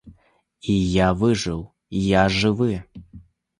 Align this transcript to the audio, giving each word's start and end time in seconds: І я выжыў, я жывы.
І 0.73 0.77
я 0.91 1.09
выжыў, 1.19 1.61
я 2.21 2.25
жывы. 2.39 2.73